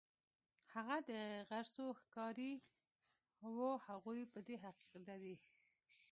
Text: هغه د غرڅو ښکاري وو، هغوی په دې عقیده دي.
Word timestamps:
هغه 0.73 0.97
د 1.09 1.11
غرڅو 1.49 1.85
ښکاري 2.01 2.53
وو، 3.55 3.71
هغوی 3.87 4.21
په 4.33 4.39
دې 4.47 4.55
عقیده 4.69 5.15
دي. 5.23 5.35